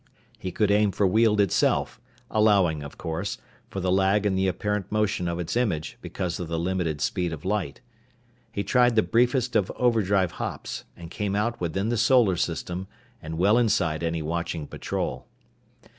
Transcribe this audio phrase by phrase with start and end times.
[0.39, 2.01] He could aim for Weald itself,
[2.31, 3.37] allowing, of course,
[3.69, 7.31] for the lag in the apparent motion of its image because of the limited speed
[7.31, 7.81] of light.
[8.51, 12.87] He tried the briefest of overdrive hops, and came out within the solar system
[13.21, 15.27] and well inside any watching patrol.